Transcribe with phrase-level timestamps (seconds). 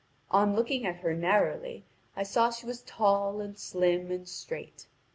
[0.31, 4.87] On looking at her narrowly I saw she was tall and slim and straight.